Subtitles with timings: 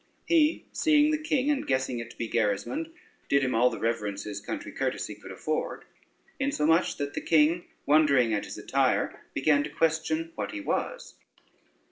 [0.25, 2.89] He, seeing the king, and guessing it to be Gerismond,
[3.29, 5.85] did him all the reverence his country courtesy could afford;
[6.39, 11.13] insomuch that the king, wondering at his attire, began to question what he was.